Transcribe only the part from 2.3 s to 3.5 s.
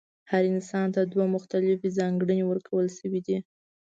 ورکړل شوې دي.